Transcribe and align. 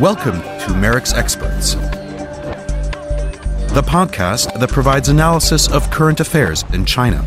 Welcome 0.00 0.40
to 0.40 0.74
MERICS 0.74 1.12
Experts, 1.12 1.74
the 3.74 3.82
podcast 3.82 4.58
that 4.58 4.70
provides 4.70 5.10
analysis 5.10 5.70
of 5.70 5.90
current 5.90 6.20
affairs 6.20 6.64
in 6.72 6.86
China. 6.86 7.22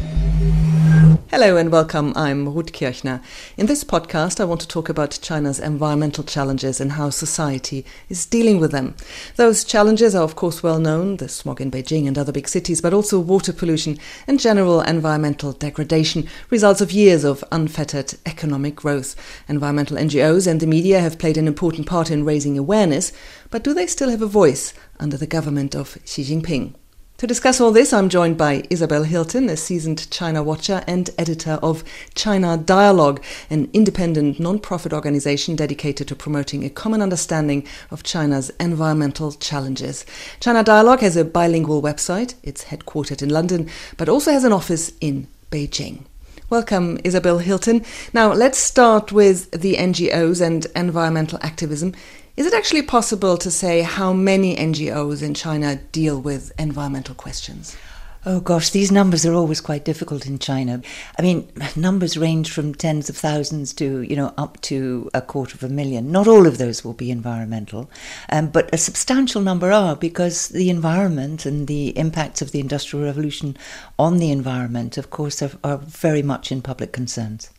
Hello 1.32 1.58
and 1.58 1.72
welcome. 1.72 2.12
I'm 2.16 2.50
Ruth 2.50 2.74
Kirchner. 2.74 3.22
In 3.56 3.68
this 3.68 3.84
podcast, 3.84 4.40
I 4.40 4.46
want 4.46 4.62
to 4.62 4.68
talk 4.68 4.90
about 4.90 5.20
China's 5.22 5.60
environmental 5.60 6.24
challenges 6.24 6.82
and 6.82 6.94
how 6.94 7.12
society 7.12 7.86
is 8.10 8.26
dealing 8.26 8.60
with 8.60 8.72
them. 8.72 8.96
Those 9.36 9.64
challenges 9.64 10.16
are, 10.16 10.24
of 10.24 10.36
course, 10.36 10.64
well 10.64 10.80
known 10.80 11.18
the 11.18 11.30
smog 11.30 11.62
in 11.62 11.70
Beijing 11.70 12.08
and 12.08 12.18
other 12.18 12.32
big 12.32 12.48
cities, 12.48 12.82
but 12.82 12.96
also 12.96 13.20
water 13.20 13.54
pollution 13.54 14.00
and 14.26 14.40
general 14.40 14.82
environmental 14.82 15.52
degradation, 15.52 16.28
results 16.50 16.82
of 16.82 16.92
years 16.92 17.24
of 17.24 17.44
unfettered 17.52 18.16
economic 18.26 18.76
growth. 18.76 19.16
Environmental 19.48 19.98
NGOs 19.98 20.48
and 20.48 20.60
the 20.60 20.66
media 20.66 21.00
have 21.00 21.20
played 21.20 21.38
an 21.38 21.48
important 21.48 21.86
part 21.86 22.10
in 22.10 22.26
raising 22.26 22.58
awareness, 22.58 23.12
but 23.52 23.64
do 23.64 23.76
they 23.76 23.86
still 23.86 24.10
have 24.10 24.24
a 24.24 24.26
voice 24.26 24.74
under 25.00 25.16
the 25.16 25.28
government 25.28 25.76
of 25.76 26.00
Xi 26.06 26.24
Jinping? 26.24 26.74
To 27.20 27.28
discuss 27.28 27.60
all 27.60 27.74
this, 27.74 27.92
I'm 27.92 28.08
joined 28.08 28.38
by 28.38 28.64
Isabel 28.70 29.04
Hilton, 29.04 29.50
a 29.50 29.58
seasoned 29.58 30.10
China 30.10 30.42
watcher 30.42 30.86
and 30.88 31.10
editor 31.18 31.60
of 31.62 31.84
China 32.16 32.56
Dialogue, 32.56 33.22
an 33.50 33.70
independent 33.74 34.40
non-profit 34.40 34.94
organization 34.94 35.58
dedicated 35.58 36.08
to 36.08 36.16
promoting 36.16 36.64
a 36.64 36.70
common 36.70 37.02
understanding 37.02 37.68
of 37.92 38.04
China's 38.04 38.52
environmental 38.52 39.34
challenges. 39.34 40.06
China 40.40 40.64
Dialogue 40.64 41.02
has 41.02 41.18
a 41.18 41.26
bilingual 41.26 41.82
website, 41.82 42.36
it's 42.42 42.64
headquartered 42.64 43.22
in 43.22 43.28
London, 43.28 43.70
but 43.98 44.08
also 44.08 44.32
has 44.32 44.46
an 44.46 44.54
office 44.54 44.94
in 45.02 45.28
Beijing. 45.52 46.06
Welcome, 46.50 46.98
Isabel 47.04 47.38
Hilton. 47.38 47.86
Now, 48.12 48.34
let's 48.34 48.58
start 48.58 49.12
with 49.12 49.52
the 49.52 49.76
NGOs 49.76 50.44
and 50.44 50.66
environmental 50.76 51.38
activism. 51.44 51.94
Is 52.38 52.48
it 52.48 52.56
actually 52.56 52.82
possible 52.82 53.38
to 53.38 53.52
say 53.52 53.82
how 53.82 54.14
many 54.14 54.56
NGOs 54.56 55.22
in 55.22 55.36
China 55.36 55.76
deal 55.92 56.20
with 56.20 56.52
environmental 56.58 57.14
questions? 57.14 57.78
Oh 58.26 58.42
gosh, 58.42 58.72
these 58.72 58.92
numbers 58.92 59.26
are 59.26 59.34
always 59.34 59.62
quite 59.62 59.86
difficult 59.86 60.26
in 60.26 60.40
China. 60.40 60.82
I 61.18 61.22
mean, 61.22 61.48
numbers 61.78 62.18
range 62.18 62.52
from 62.52 62.76
tens 62.76 63.10
of 63.10 63.16
thousands 63.16 63.72
to, 63.76 64.02
you 64.02 64.18
know, 64.18 64.34
up 64.38 64.60
to 64.64 65.10
a 65.14 65.22
quarter 65.22 65.56
of 65.56 65.64
a 65.64 65.74
million. 65.74 66.12
Not 66.12 66.28
all 66.28 66.46
of 66.46 66.58
those 66.58 66.84
will 66.84 66.94
be 66.94 67.12
environmental, 67.12 67.90
um, 68.30 68.48
but 68.48 68.70
a 68.74 68.78
substantial 68.78 69.42
number 69.42 69.72
are 69.72 69.96
because 69.96 70.50
the 70.50 70.70
environment 70.70 71.46
and 71.46 71.68
the 71.68 71.98
impacts 71.98 72.42
of 72.42 72.52
the 72.52 72.60
Industrial 72.60 73.06
Revolution 73.06 73.56
on 73.98 74.18
the 74.18 74.32
environment, 74.32 74.98
of 74.98 75.10
course, 75.12 75.42
are, 75.42 75.52
are 75.64 75.78
very 75.78 76.22
much 76.22 76.52
in 76.52 76.62
public 76.62 76.92
concerns. 76.92 77.50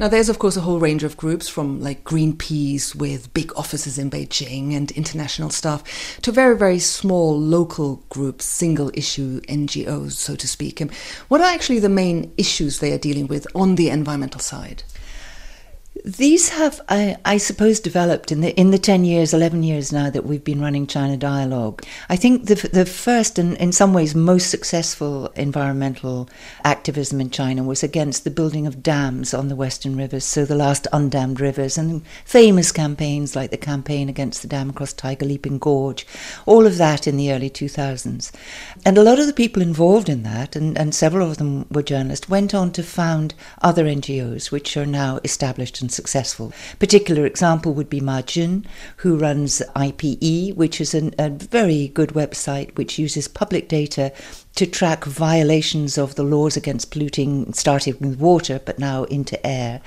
Now, 0.00 0.06
there's 0.06 0.28
of 0.28 0.38
course 0.38 0.56
a 0.56 0.60
whole 0.60 0.78
range 0.78 1.02
of 1.02 1.16
groups 1.16 1.48
from 1.48 1.80
like 1.80 2.04
Greenpeace 2.04 2.94
with 2.94 3.34
big 3.34 3.52
offices 3.56 3.98
in 3.98 4.12
Beijing 4.12 4.72
and 4.72 4.92
international 4.92 5.50
staff 5.50 5.82
to 6.22 6.30
very, 6.30 6.56
very 6.56 6.78
small 6.78 7.36
local 7.36 8.04
groups, 8.08 8.44
single 8.44 8.92
issue 8.94 9.40
NGOs, 9.42 10.12
so 10.12 10.36
to 10.36 10.46
speak. 10.46 10.80
And 10.80 10.94
what 11.26 11.40
are 11.40 11.52
actually 11.52 11.80
the 11.80 11.88
main 11.88 12.32
issues 12.36 12.78
they 12.78 12.92
are 12.92 12.98
dealing 12.98 13.26
with 13.26 13.44
on 13.56 13.74
the 13.74 13.90
environmental 13.90 14.40
side? 14.40 14.84
These 16.04 16.50
have, 16.50 16.80
I, 16.88 17.16
I, 17.24 17.38
suppose, 17.38 17.80
developed 17.80 18.30
in 18.30 18.40
the 18.40 18.58
in 18.58 18.70
the 18.70 18.78
ten 18.78 19.04
years, 19.04 19.34
eleven 19.34 19.62
years 19.64 19.92
now 19.92 20.10
that 20.10 20.24
we've 20.24 20.44
been 20.44 20.60
running 20.60 20.86
China 20.86 21.16
Dialogue. 21.16 21.82
I 22.08 22.14
think 22.14 22.46
the 22.46 22.54
the 22.72 22.86
first 22.86 23.38
and 23.38 23.56
in 23.56 23.72
some 23.72 23.92
ways 23.92 24.14
most 24.14 24.48
successful 24.48 25.26
environmental 25.34 26.28
activism 26.64 27.20
in 27.20 27.30
China 27.30 27.64
was 27.64 27.82
against 27.82 28.22
the 28.22 28.30
building 28.30 28.66
of 28.66 28.82
dams 28.82 29.34
on 29.34 29.48
the 29.48 29.56
western 29.56 29.96
rivers, 29.96 30.24
so 30.24 30.44
the 30.44 30.54
last 30.54 30.86
undammed 30.92 31.40
rivers, 31.40 31.76
and 31.76 32.06
famous 32.24 32.70
campaigns 32.70 33.34
like 33.34 33.50
the 33.50 33.56
campaign 33.56 34.08
against 34.08 34.42
the 34.42 34.48
dam 34.48 34.70
across 34.70 34.92
Tiger 34.92 35.26
Leaping 35.26 35.58
Gorge, 35.58 36.06
all 36.46 36.64
of 36.64 36.78
that 36.78 37.08
in 37.08 37.16
the 37.16 37.32
early 37.32 37.50
two 37.50 37.68
thousands, 37.68 38.30
and 38.84 38.96
a 38.96 39.02
lot 39.02 39.18
of 39.18 39.26
the 39.26 39.32
people 39.32 39.62
involved 39.62 40.08
in 40.08 40.22
that, 40.22 40.54
and, 40.54 40.78
and 40.78 40.94
several 40.94 41.28
of 41.28 41.38
them 41.38 41.66
were 41.72 41.82
journalists, 41.82 42.28
went 42.28 42.54
on 42.54 42.70
to 42.72 42.84
found 42.84 43.34
other 43.62 43.84
NGOs 43.84 44.52
which 44.52 44.76
are 44.76 44.86
now 44.86 45.18
established 45.24 45.76
and 45.88 45.92
successful. 45.94 46.52
Particular 46.78 47.24
example 47.24 47.72
would 47.72 47.88
be 47.88 48.00
Ma 48.00 48.20
who 48.98 49.16
runs 49.16 49.62
IPE, 49.74 50.54
which 50.54 50.82
is 50.82 50.92
an, 50.92 51.14
a 51.18 51.30
very 51.30 51.88
good 51.88 52.10
website 52.10 52.76
which 52.76 52.98
uses 52.98 53.26
public 53.26 53.68
data 53.68 54.12
to 54.54 54.66
track 54.66 55.04
violations 55.06 55.96
of 55.96 56.14
the 56.16 56.22
laws 56.22 56.58
against 56.58 56.90
polluting, 56.90 57.54
starting 57.54 57.96
with 58.00 58.18
water, 58.18 58.60
but 58.66 58.78
now 58.78 59.04
into 59.04 59.38
air. 59.46 59.80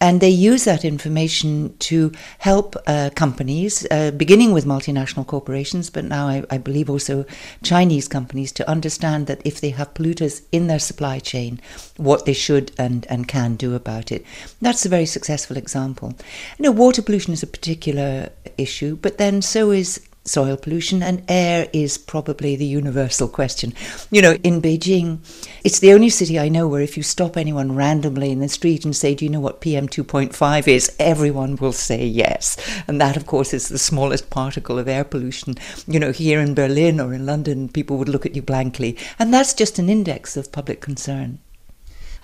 And 0.00 0.20
they 0.20 0.30
use 0.30 0.64
that 0.64 0.84
information 0.84 1.76
to 1.80 2.12
help 2.38 2.74
uh, 2.86 3.10
companies, 3.14 3.86
uh, 3.90 4.10
beginning 4.12 4.52
with 4.52 4.64
multinational 4.64 5.26
corporations, 5.26 5.90
but 5.90 6.04
now 6.04 6.26
I, 6.26 6.42
I, 6.50 6.56
believe 6.56 6.88
also 6.88 7.26
Chinese 7.62 8.08
companies, 8.08 8.50
to 8.52 8.68
understand 8.68 9.26
that 9.26 9.42
if 9.44 9.60
they 9.60 9.70
have 9.70 9.92
polluters 9.92 10.42
in 10.52 10.68
their 10.68 10.78
supply 10.78 11.18
chain, 11.18 11.60
what 11.98 12.24
they 12.24 12.32
should 12.32 12.72
and, 12.78 13.06
and 13.10 13.28
can 13.28 13.56
do 13.56 13.74
about 13.74 14.10
it. 14.10 14.24
That's 14.62 14.86
a 14.86 14.88
very 14.88 15.06
successful 15.06 15.58
example. 15.58 16.14
You 16.58 16.64
know, 16.64 16.70
water 16.72 17.02
pollution 17.02 17.34
is 17.34 17.42
a 17.42 17.46
particular 17.46 18.30
issue, 18.56 18.96
but 18.96 19.18
then 19.18 19.42
so 19.42 19.70
is 19.70 20.00
soil 20.24 20.56
pollution, 20.56 21.02
and 21.02 21.22
air 21.28 21.68
is 21.72 21.98
probably 21.98 22.56
the 22.56 22.66
universal 22.66 23.28
question. 23.28 23.72
You 24.10 24.22
know, 24.22 24.34
in 24.44 24.60
Beijing, 24.60 25.18
it's 25.64 25.80
the 25.80 25.92
only 25.92 26.10
city 26.10 26.38
I 26.38 26.48
know 26.48 26.68
where 26.68 26.82
if 26.82 26.96
you 26.96 27.02
stop 27.02 27.36
anyone 27.36 27.74
randomly 27.74 28.30
in 28.30 28.40
the 28.40 28.48
street 28.48 28.84
and 28.84 28.94
say, 28.94 29.14
Do 29.14 29.24
you 29.24 29.30
know 29.30 29.40
what 29.40 29.60
PM 29.60 29.88
2.5 29.88 30.68
is? 30.68 30.94
everyone 30.98 31.56
will 31.56 31.72
say 31.72 32.04
yes. 32.06 32.56
And 32.86 33.00
that, 33.00 33.16
of 33.16 33.26
course, 33.26 33.52
is 33.54 33.68
the 33.68 33.78
smallest 33.78 34.30
particle 34.30 34.78
of 34.78 34.88
air 34.88 35.04
pollution. 35.04 35.56
You 35.86 35.98
know, 35.98 36.12
here 36.12 36.40
in 36.40 36.54
Berlin 36.54 37.00
or 37.00 37.12
in 37.14 37.26
London, 37.26 37.68
people 37.68 37.96
would 37.98 38.08
look 38.08 38.26
at 38.26 38.36
you 38.36 38.42
blankly. 38.42 38.96
And 39.18 39.32
that's 39.32 39.54
just 39.54 39.78
an 39.78 39.88
index 39.88 40.36
of 40.36 40.52
public 40.52 40.80
concern. 40.80 41.40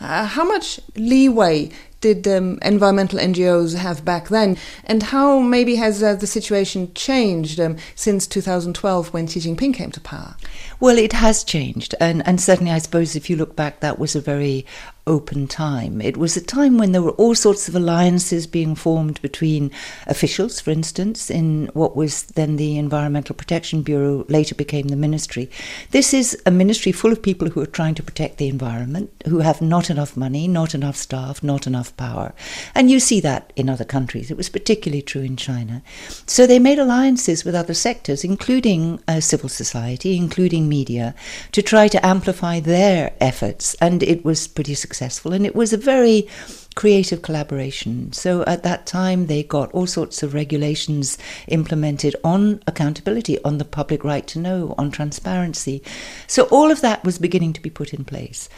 Uh, 0.00 0.26
how 0.26 0.44
much 0.44 0.78
leeway 0.96 1.70
did 2.00 2.28
um, 2.28 2.58
environmental 2.62 3.18
NGOs 3.18 3.74
have 3.74 4.04
back 4.04 4.28
then, 4.28 4.56
and 4.84 5.02
how 5.02 5.40
maybe 5.40 5.76
has 5.76 6.02
uh, 6.02 6.14
the 6.14 6.26
situation 6.26 6.92
changed 6.94 7.58
um, 7.58 7.76
since 7.94 8.26
2012 8.26 9.12
when 9.12 9.26
Xi 9.26 9.40
Jinping 9.40 9.74
came 9.74 9.90
to 9.92 10.00
power? 10.00 10.36
Well, 10.78 10.98
it 10.98 11.14
has 11.14 11.42
changed, 11.42 11.94
and 11.98 12.26
and 12.26 12.40
certainly, 12.40 12.72
I 12.72 12.78
suppose, 12.78 13.16
if 13.16 13.30
you 13.30 13.36
look 13.36 13.56
back, 13.56 13.80
that 13.80 13.98
was 13.98 14.14
a 14.14 14.20
very 14.20 14.66
open 15.06 15.46
time. 15.46 16.00
It 16.00 16.16
was 16.16 16.36
a 16.36 16.40
time 16.40 16.78
when 16.78 16.90
there 16.90 17.02
were 17.02 17.12
all 17.12 17.34
sorts 17.34 17.68
of 17.68 17.76
alliances 17.76 18.46
being 18.46 18.74
formed 18.74 19.22
between 19.22 19.70
officials, 20.06 20.60
for 20.60 20.70
instance, 20.70 21.30
in 21.30 21.70
what 21.74 21.96
was 21.96 22.24
then 22.24 22.56
the 22.56 22.76
Environmental 22.76 23.34
Protection 23.34 23.82
Bureau, 23.82 24.24
later 24.28 24.54
became 24.54 24.88
the 24.88 24.96
ministry. 24.96 25.48
This 25.92 26.12
is 26.12 26.36
a 26.44 26.50
ministry 26.50 26.90
full 26.90 27.12
of 27.12 27.22
people 27.22 27.48
who 27.48 27.60
are 27.60 27.66
trying 27.66 27.94
to 27.94 28.02
protect 28.02 28.38
the 28.38 28.48
environment, 28.48 29.10
who 29.26 29.38
have 29.38 29.62
not 29.62 29.90
enough 29.90 30.16
money, 30.16 30.48
not 30.48 30.74
enough 30.74 30.96
staff, 30.96 31.42
not 31.42 31.68
enough 31.68 31.96
power. 31.96 32.34
And 32.74 32.90
you 32.90 32.98
see 32.98 33.20
that 33.20 33.52
in 33.54 33.68
other 33.68 33.84
countries. 33.84 34.30
It 34.30 34.36
was 34.36 34.48
particularly 34.48 35.02
true 35.02 35.22
in 35.22 35.36
China. 35.36 35.82
So 36.26 36.46
they 36.46 36.58
made 36.58 36.80
alliances 36.80 37.44
with 37.44 37.54
other 37.54 37.74
sectors, 37.74 38.24
including 38.24 39.00
uh, 39.06 39.20
civil 39.20 39.48
society, 39.48 40.16
including 40.16 40.68
media, 40.68 41.14
to 41.52 41.62
try 41.62 41.86
to 41.88 42.04
amplify 42.04 42.58
their 42.58 43.14
efforts. 43.20 43.74
And 43.80 44.02
it 44.02 44.24
was 44.24 44.48
pretty 44.48 44.74
successful 44.74 44.95
successful, 44.96 45.34
and 45.34 45.44
it 45.44 45.54
was 45.54 45.72
a 45.72 45.76
very 45.76 46.26
creative 46.74 47.20
collaboration. 47.20 48.12
So 48.12 48.42
at 48.44 48.62
that 48.62 48.86
time, 48.86 49.26
they 49.26 49.42
got 49.42 49.70
all 49.72 49.86
sorts 49.86 50.22
of 50.22 50.34
regulations 50.34 51.18
implemented 51.48 52.16
on 52.24 52.62
accountability, 52.66 53.42
on 53.44 53.58
the 53.58 53.64
public 53.64 54.04
right 54.04 54.26
to 54.28 54.38
know, 54.38 54.74
on 54.78 54.90
transparency. 54.90 55.82
So 56.26 56.44
all 56.44 56.70
of 56.70 56.80
that 56.80 57.04
was 57.04 57.18
beginning 57.18 57.52
to 57.54 57.62
be 57.62 57.70
put 57.70 57.92
in 57.92 58.04
place. 58.04 58.48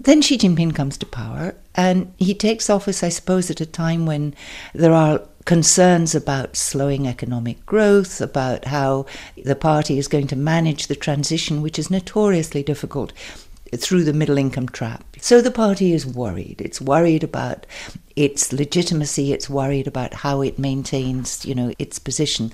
Then 0.00 0.22
Xi 0.22 0.38
Jinping 0.38 0.74
comes 0.74 0.96
to 0.98 1.06
power, 1.06 1.54
and 1.74 2.12
he 2.18 2.34
takes 2.34 2.70
office, 2.70 3.02
I 3.02 3.08
suppose, 3.08 3.50
at 3.50 3.60
a 3.60 3.66
time 3.66 4.06
when 4.06 4.34
there 4.74 4.92
are 4.92 5.22
concerns 5.44 6.14
about 6.14 6.56
slowing 6.56 7.06
economic 7.06 7.64
growth, 7.64 8.20
about 8.20 8.66
how 8.66 9.06
the 9.44 9.56
party 9.56 9.98
is 9.98 10.06
going 10.06 10.26
to 10.28 10.36
manage 10.36 10.86
the 10.86 10.94
transition, 10.94 11.62
which 11.62 11.78
is 11.78 11.90
notoriously 11.90 12.62
difficult 12.62 13.12
through 13.76 14.04
the 14.04 14.12
middle 14.12 14.38
income 14.38 14.68
trap. 14.68 15.04
So 15.20 15.40
the 15.40 15.50
party 15.50 15.92
is 15.92 16.06
worried. 16.06 16.60
It's 16.60 16.80
worried 16.80 17.24
about 17.24 17.66
its 18.16 18.52
legitimacy. 18.52 19.32
It's 19.32 19.50
worried 19.50 19.86
about 19.86 20.14
how 20.14 20.42
it 20.42 20.58
maintains, 20.58 21.44
you 21.44 21.54
know, 21.54 21.72
its 21.78 21.98
position. 21.98 22.52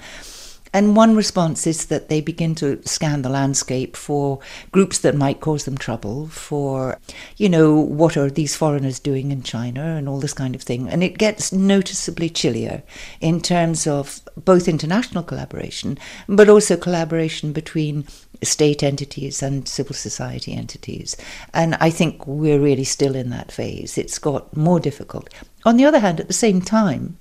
And 0.75 0.97
one 0.97 1.15
response 1.15 1.69
is 1.69 1.87
that 1.87 2.09
they 2.09 2.21
begin 2.21 2.57
to 2.57 2.83
scan 2.85 3.23
the 3.23 3.29
landscape 3.29 3.97
for 3.97 4.41
groups 4.73 4.99
that 4.99 5.15
might 5.15 5.39
cause 5.39 5.67
them 5.67 5.79
trouble, 5.79 6.27
for, 6.27 6.99
you 7.37 7.49
know, 7.49 7.75
what 7.79 8.17
are 8.17 8.29
these 8.29 8.57
foreigners 8.57 8.99
doing 8.99 9.31
in 9.31 9.45
China 9.45 9.83
and 9.83 10.09
all 10.09 10.19
this 10.19 10.35
kind 10.35 10.53
of 10.53 10.63
thing. 10.63 10.89
And 10.89 11.05
it 11.05 11.17
gets 11.17 11.53
noticeably 11.53 12.29
chillier 12.29 12.83
in 13.21 13.41
terms 13.41 13.87
of 13.87 14.21
both 14.37 14.67
international 14.67 15.23
collaboration, 15.23 15.97
but 16.29 16.49
also 16.49 16.77
collaboration 16.77 17.53
between 17.53 18.05
state 18.45 18.83
entities 18.83 19.43
and 19.43 19.69
civil 19.69 19.95
society 19.95 20.53
entities. 20.53 21.17
And 21.53 21.75
I 21.77 21.91
think 21.91 22.27
we're 22.27 22.61
really 22.61 22.85
still 22.85 23.15
in 23.15 23.31
that 23.31 23.53
phase. 23.53 23.99
It's 23.99 24.19
got 24.19 24.57
more 24.57 24.81
difficult. 24.81 25.29
On 25.65 25.77
the 25.77 25.85
other 25.85 26.01
hand, 26.01 26.21
at 26.21 26.29
the 26.29 26.35
same 26.35 26.61
time, 26.61 27.19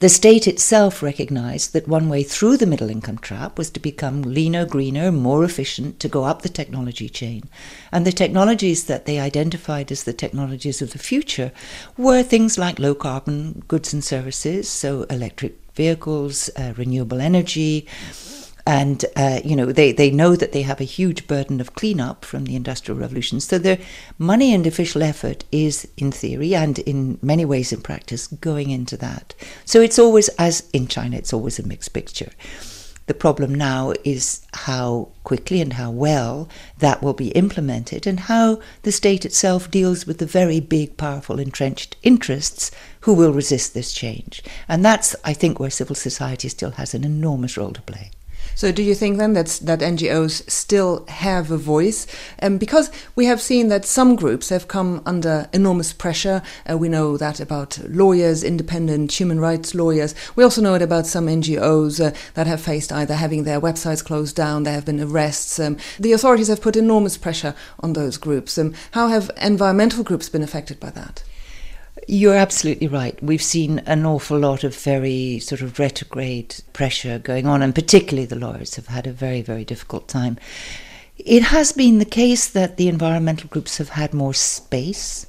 the 0.00 0.08
state 0.08 0.46
itself 0.46 1.02
recognized 1.02 1.72
that 1.72 1.88
one 1.88 2.08
way 2.08 2.22
through 2.22 2.56
the 2.56 2.66
middle 2.66 2.88
income 2.88 3.18
trap 3.18 3.58
was 3.58 3.68
to 3.70 3.80
become 3.80 4.22
leaner, 4.22 4.64
greener, 4.64 5.10
more 5.10 5.42
efficient, 5.42 5.98
to 5.98 6.08
go 6.08 6.22
up 6.22 6.42
the 6.42 6.48
technology 6.48 7.08
chain. 7.08 7.48
And 7.90 8.06
the 8.06 8.12
technologies 8.12 8.84
that 8.84 9.06
they 9.06 9.18
identified 9.18 9.90
as 9.90 10.04
the 10.04 10.12
technologies 10.12 10.80
of 10.80 10.92
the 10.92 11.00
future 11.00 11.50
were 11.96 12.22
things 12.22 12.58
like 12.58 12.78
low 12.78 12.94
carbon 12.94 13.64
goods 13.66 13.92
and 13.92 14.04
services, 14.04 14.68
so 14.68 15.02
electric 15.04 15.58
vehicles, 15.74 16.50
uh, 16.56 16.74
renewable 16.76 17.20
energy 17.20 17.86
and 18.68 19.06
uh, 19.16 19.40
you 19.42 19.56
know 19.56 19.72
they, 19.72 19.92
they 19.92 20.10
know 20.10 20.36
that 20.36 20.52
they 20.52 20.60
have 20.60 20.78
a 20.78 20.84
huge 20.84 21.26
burden 21.26 21.58
of 21.58 21.74
cleanup 21.74 22.22
from 22.22 22.44
the 22.44 22.54
industrial 22.54 23.00
revolution. 23.00 23.40
So 23.40 23.56
their 23.56 23.78
money 24.18 24.52
and 24.52 24.66
official 24.66 25.02
effort 25.02 25.44
is 25.50 25.88
in 25.96 26.12
theory 26.12 26.54
and 26.54 26.78
in 26.80 27.18
many 27.22 27.46
ways 27.46 27.72
in 27.72 27.80
practice 27.80 28.26
going 28.26 28.68
into 28.68 28.98
that. 28.98 29.34
So 29.64 29.80
it's 29.80 29.98
always 29.98 30.28
as 30.38 30.68
in 30.74 30.86
china 30.86 31.16
it's 31.16 31.32
always 31.32 31.58
a 31.58 31.66
mixed 31.66 31.94
picture. 31.94 32.30
The 33.06 33.14
problem 33.14 33.54
now 33.54 33.94
is 34.04 34.42
how 34.52 35.12
quickly 35.24 35.62
and 35.62 35.72
how 35.72 35.90
well 35.90 36.46
that 36.76 37.02
will 37.02 37.14
be 37.14 37.28
implemented 37.28 38.06
and 38.06 38.20
how 38.20 38.60
the 38.82 38.92
state 38.92 39.24
itself 39.24 39.70
deals 39.70 40.06
with 40.06 40.18
the 40.18 40.26
very 40.26 40.60
big 40.60 40.98
powerful 40.98 41.38
entrenched 41.38 41.96
interests 42.02 42.70
who 43.00 43.14
will 43.14 43.32
resist 43.32 43.72
this 43.72 43.94
change. 43.94 44.42
And 44.68 44.84
that's 44.84 45.16
i 45.24 45.32
think 45.32 45.58
where 45.58 45.70
civil 45.70 45.96
society 45.96 46.50
still 46.50 46.72
has 46.72 46.92
an 46.92 47.04
enormous 47.04 47.56
role 47.56 47.72
to 47.72 47.80
play 47.80 48.10
so, 48.58 48.72
do 48.72 48.82
you 48.82 48.96
think 48.96 49.18
then 49.18 49.34
that 49.34 49.60
that 49.62 49.78
NGOs 49.78 50.50
still 50.50 51.04
have 51.06 51.52
a 51.52 51.56
voice? 51.56 52.08
Um, 52.42 52.58
because 52.58 52.90
we 53.14 53.26
have 53.26 53.40
seen 53.40 53.68
that 53.68 53.84
some 53.84 54.16
groups 54.16 54.48
have 54.48 54.66
come 54.66 55.00
under 55.06 55.48
enormous 55.52 55.92
pressure. 55.92 56.42
Uh, 56.68 56.76
we 56.76 56.88
know 56.88 57.16
that 57.16 57.38
about 57.38 57.78
lawyers, 57.88 58.42
independent 58.42 59.12
human 59.12 59.38
rights 59.38 59.76
lawyers. 59.76 60.12
We 60.34 60.42
also 60.42 60.60
know 60.60 60.74
it 60.74 60.82
about 60.82 61.06
some 61.06 61.28
NGOs 61.28 62.04
uh, 62.04 62.12
that 62.34 62.48
have 62.48 62.60
faced 62.60 62.90
either 62.90 63.14
having 63.14 63.44
their 63.44 63.60
websites 63.60 64.04
closed 64.04 64.34
down, 64.34 64.64
there 64.64 64.74
have 64.74 64.86
been 64.86 65.00
arrests. 65.00 65.60
Um, 65.60 65.76
the 66.00 66.10
authorities 66.10 66.48
have 66.48 66.60
put 66.60 66.74
enormous 66.74 67.16
pressure 67.16 67.54
on 67.78 67.92
those 67.92 68.16
groups. 68.16 68.58
Um, 68.58 68.74
how 68.90 69.06
have 69.06 69.30
environmental 69.40 70.02
groups 70.02 70.28
been 70.28 70.42
affected 70.42 70.80
by 70.80 70.90
that? 70.90 71.22
You're 72.10 72.36
absolutely 72.36 72.86
right. 72.86 73.22
We've 73.22 73.42
seen 73.42 73.80
an 73.80 74.06
awful 74.06 74.38
lot 74.38 74.64
of 74.64 74.74
very 74.74 75.40
sort 75.40 75.60
of 75.60 75.78
retrograde 75.78 76.56
pressure 76.72 77.18
going 77.18 77.46
on, 77.46 77.60
and 77.60 77.74
particularly 77.74 78.24
the 78.24 78.34
lawyers 78.34 78.76
have 78.76 78.86
had 78.86 79.06
a 79.06 79.12
very, 79.12 79.42
very 79.42 79.62
difficult 79.62 80.08
time. 80.08 80.38
It 81.18 81.42
has 81.42 81.72
been 81.72 81.98
the 81.98 82.06
case 82.06 82.48
that 82.48 82.78
the 82.78 82.88
environmental 82.88 83.50
groups 83.50 83.76
have 83.76 83.90
had 83.90 84.14
more 84.14 84.32
space. 84.32 85.26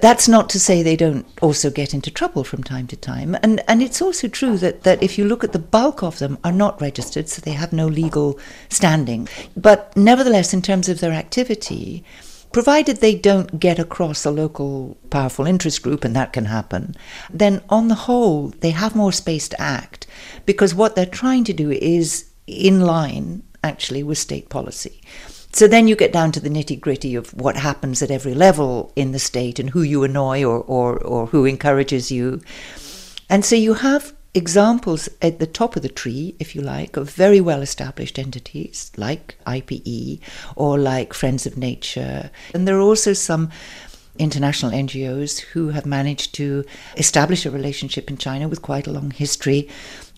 That's 0.00 0.26
not 0.26 0.48
to 0.50 0.58
say 0.60 0.82
they 0.82 0.96
don't 0.96 1.26
also 1.42 1.68
get 1.68 1.92
into 1.92 2.10
trouble 2.10 2.44
from 2.44 2.62
time 2.62 2.86
to 2.86 2.96
time. 2.96 3.36
And, 3.42 3.62
and 3.68 3.82
it's 3.82 4.00
also 4.00 4.26
true 4.26 4.56
that, 4.56 4.84
that 4.84 5.02
if 5.02 5.18
you 5.18 5.26
look 5.26 5.44
at 5.44 5.52
the 5.52 5.58
bulk 5.58 6.02
of 6.02 6.18
them 6.18 6.38
are 6.44 6.52
not 6.52 6.80
registered, 6.80 7.28
so 7.28 7.42
they 7.42 7.52
have 7.52 7.74
no 7.74 7.86
legal 7.86 8.38
standing. 8.70 9.28
But 9.54 9.94
nevertheless, 9.94 10.54
in 10.54 10.62
terms 10.62 10.88
of 10.88 11.00
their 11.00 11.12
activity, 11.12 12.04
provided 12.52 12.98
they 12.98 13.14
don't 13.14 13.60
get 13.60 13.78
across 13.78 14.24
a 14.24 14.30
local 14.30 14.96
powerful 15.10 15.46
interest 15.46 15.82
group, 15.82 16.04
and 16.04 16.16
that 16.16 16.32
can 16.32 16.46
happen, 16.46 16.94
then 17.30 17.62
on 17.68 17.88
the 17.88 17.94
whole, 18.06 18.48
they 18.60 18.70
have 18.70 18.96
more 18.96 19.12
space 19.12 19.48
to 19.48 19.60
act 19.60 20.06
because 20.46 20.74
what 20.74 20.94
they're 20.94 21.06
trying 21.06 21.44
to 21.44 21.52
do 21.52 21.70
is 21.70 22.30
in 22.46 22.80
line 22.80 23.42
actually 23.62 24.02
with 24.02 24.18
state 24.18 24.48
policy. 24.48 25.02
So 25.52 25.66
then 25.66 25.88
you 25.88 25.96
get 25.96 26.12
down 26.12 26.32
to 26.32 26.40
the 26.40 26.50
nitty 26.50 26.80
gritty 26.80 27.14
of 27.14 27.32
what 27.32 27.56
happens 27.56 28.02
at 28.02 28.10
every 28.10 28.34
level 28.34 28.92
in 28.94 29.12
the 29.12 29.18
state 29.18 29.58
and 29.58 29.70
who 29.70 29.82
you 29.82 30.04
annoy 30.04 30.44
or, 30.44 30.60
or, 30.60 30.98
or 30.98 31.26
who 31.28 31.46
encourages 31.46 32.10
you. 32.10 32.42
And 33.28 33.44
so 33.44 33.56
you 33.56 33.74
have 33.74 34.12
examples 34.36 35.08
at 35.22 35.38
the 35.38 35.46
top 35.46 35.76
of 35.76 35.82
the 35.82 35.88
tree, 35.88 36.36
if 36.38 36.54
you 36.54 36.60
like, 36.60 36.96
of 36.96 37.10
very 37.10 37.40
well 37.40 37.62
established 37.62 38.18
entities 38.18 38.92
like 38.96 39.36
IPE 39.46 40.20
or 40.54 40.78
like 40.78 41.14
Friends 41.14 41.46
of 41.46 41.56
Nature. 41.56 42.30
And 42.52 42.68
there 42.68 42.76
are 42.76 42.80
also 42.80 43.14
some 43.14 43.50
international 44.18 44.72
NGOs 44.72 45.40
who 45.40 45.70
have 45.70 45.86
managed 45.86 46.34
to 46.34 46.64
establish 46.96 47.46
a 47.46 47.50
relationship 47.50 48.10
in 48.10 48.18
China 48.18 48.48
with 48.48 48.62
quite 48.62 48.86
a 48.86 48.92
long 48.92 49.10
history. 49.10 49.68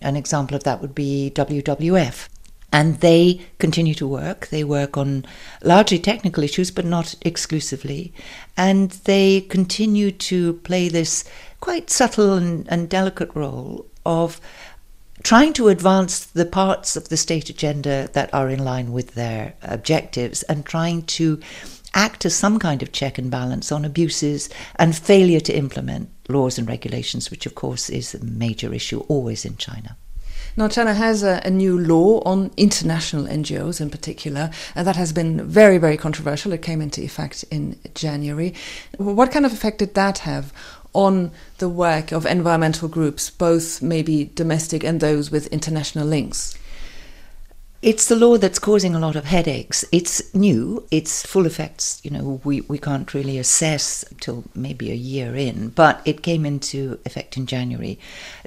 An 0.03 0.17
example 0.17 0.57
of 0.57 0.65
that 0.65 0.81
would 0.81 0.95
be 0.95 1.33
WWF. 1.35 2.29
And 2.71 3.01
they 3.01 3.41
continue 3.59 3.95
to 3.95 4.07
work. 4.07 4.49
They 4.49 4.63
work 4.63 4.99
on 4.99 5.25
largely 5.63 5.99
technical 5.99 6.45
issues, 6.45 6.71
but 6.71 6.85
not 6.85 7.15
exclusively. 7.23 8.13
And 8.59 8.91
they 8.91 9.41
continue 9.41 10.11
to 10.13 10.55
play 10.55 10.89
this 10.89 11.25
quite 11.61 11.89
subtle 11.89 12.35
and, 12.35 12.69
and 12.69 12.91
delicate 12.91 13.35
role 13.35 13.87
of 14.09 14.41
trying 15.23 15.53
to 15.53 15.69
advance 15.69 16.25
the 16.25 16.47
parts 16.47 16.97
of 16.97 17.09
the 17.09 17.17
state 17.17 17.51
agenda 17.51 18.09
that 18.15 18.33
are 18.33 18.49
in 18.49 18.65
line 18.65 18.91
with 18.91 19.15
their 19.15 19.55
objectives 19.63 20.43
and 20.45 20.65
trying 20.65 21.03
to 21.03 21.39
act 21.95 22.25
as 22.25 22.35
some 22.35 22.59
kind 22.59 22.83
of 22.83 22.93
check 22.93 23.19
and 23.19 23.31
balance 23.31 23.71
on 23.71 23.85
abuses 23.85 24.49
and 24.77 24.97
failure 24.97 25.41
to 25.41 25.57
implement 25.57 26.09
laws 26.29 26.59
and 26.59 26.69
regulations, 26.69 27.31
which 27.31 27.47
of 27.47 27.55
course 27.55 27.91
is 27.91 28.15
a 28.15 28.25
major 28.25 28.73
issue 28.73 29.01
always 29.09 29.45
in 29.45 29.57
China. 29.57 29.97
Now, 30.59 30.67
China 30.67 30.93
has 30.93 31.23
a, 31.23 31.41
a, 31.45 31.51
new 31.51 31.79
law 31.79 32.21
on 32.25 32.51
international 32.57 33.27
NGOs 33.27 33.81
in 33.81 33.91
particular, 33.91 34.51
and 34.75 34.85
that 34.89 34.97
has 34.97 35.13
been 35.13 35.47
very, 35.47 35.79
very 35.79 35.97
controversial. 35.97 36.53
It 36.53 36.63
came 36.63 36.81
into 36.81 37.01
effect 37.01 37.45
in 37.49 37.79
January. 37.95 38.55
What 38.97 39.31
kind 39.31 39.47
of 39.47 39.53
effect 39.53 39.79
did 39.79 39.95
that 39.95 40.19
have 40.19 40.53
on 40.95 41.31
the 41.59 41.69
work 41.69 42.11
of 42.11 42.27
environmental 42.27 42.89
groups, 42.89 43.31
both 43.31 43.81
maybe 43.81 44.33
domestic 44.35 44.83
and 44.83 44.99
those 44.99 45.31
with 45.31 45.47
international 45.53 46.09
links? 46.09 46.59
It's 47.81 48.09
the 48.09 48.17
law 48.17 48.39
that's 48.39 48.59
causing 48.59 48.97
a 48.97 48.99
lot 48.99 49.15
of 49.15 49.27
headaches. 49.27 49.85
It's 49.93 50.35
new, 50.35 50.85
it's 50.91 51.25
full 51.25 51.47
effects, 51.47 52.01
you 52.03 52.11
know, 52.11 52.41
we, 52.43 52.63
we 52.63 52.77
can't 52.77 53.15
really 53.15 53.39
assess 53.39 54.05
till 54.21 54.43
maybe 54.53 54.91
a 54.91 54.97
year 54.97 55.37
in, 55.37 55.69
but 55.69 56.03
it 56.05 56.25
came 56.25 56.45
into 56.45 56.99
effect 57.05 57.37
in 57.37 57.47
January. 57.47 57.97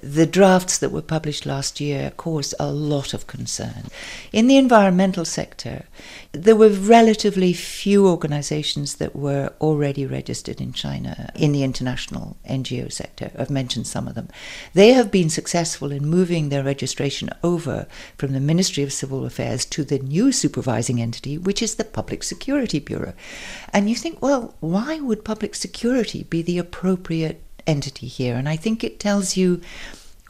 The 0.03 0.25
drafts 0.25 0.77
that 0.79 0.91
were 0.91 1.01
published 1.01 1.45
last 1.45 1.79
year 1.79 2.11
caused 2.17 2.53
a 2.59 2.73
lot 2.73 3.13
of 3.13 3.27
concern. 3.27 3.85
In 4.33 4.47
the 4.47 4.57
environmental 4.57 5.23
sector, 5.23 5.85
there 6.33 6.57
were 6.57 6.67
relatively 6.67 7.53
few 7.53 8.09
organizations 8.09 8.95
that 8.95 9.15
were 9.15 9.53
already 9.61 10.05
registered 10.05 10.59
in 10.59 10.73
China 10.73 11.31
in 11.35 11.53
the 11.53 11.63
international 11.63 12.35
NGO 12.49 12.91
sector. 12.91 13.31
I've 13.39 13.49
mentioned 13.49 13.87
some 13.87 14.09
of 14.09 14.15
them. 14.15 14.27
They 14.73 14.91
have 14.91 15.09
been 15.09 15.29
successful 15.29 15.93
in 15.93 16.05
moving 16.05 16.49
their 16.49 16.63
registration 16.63 17.29
over 17.45 17.87
from 18.17 18.33
the 18.33 18.41
Ministry 18.41 18.83
of 18.83 18.91
Civil 18.91 19.20
Affairs 19.25 19.65
to 19.65 19.83
the 19.83 19.99
new 19.99 20.31
supervising 20.31 21.01
entity, 21.01 21.37
which 21.37 21.61
is 21.61 21.75
the 21.75 21.83
Public 21.83 22.23
Security 22.23 22.79
Bureau. 22.79 23.13
And 23.73 23.89
you 23.89 23.95
think, 23.95 24.21
well, 24.21 24.55
why 24.59 24.99
would 24.99 25.25
public 25.25 25.55
security 25.55 26.23
be 26.23 26.41
the 26.41 26.57
appropriate 26.57 27.41
entity 27.67 28.07
here? 28.07 28.35
And 28.35 28.49
I 28.49 28.55
think 28.55 28.83
it 28.83 28.99
tells 28.99 29.37
you 29.37 29.61